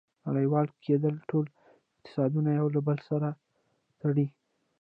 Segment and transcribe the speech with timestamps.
[0.27, 1.45] •نړیوال کېدل ټول
[1.95, 3.29] اقتصادونه یو له بل سره
[4.01, 4.27] تړي.